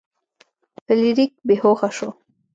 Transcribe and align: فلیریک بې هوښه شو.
فلیریک 0.85 1.31
بې 1.47 1.55
هوښه 1.61 1.89
شو. 1.97 2.09